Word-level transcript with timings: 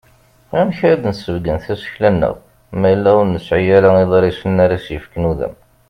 Amek 0.59 0.79
ara 0.89 1.01
d-nsebgen 1.03 1.57
tasekla-nneɣ 1.65 2.35
ma 2.79 2.87
yella 2.91 3.11
ur 3.19 3.25
nesƐi 3.27 3.71
ara 3.77 3.89
iḍrisen 4.03 4.55
ara 4.63 4.75
as-yefken 4.77 5.27
udem? 5.31 5.53